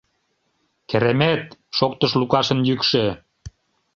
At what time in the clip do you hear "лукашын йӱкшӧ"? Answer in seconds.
2.19-3.05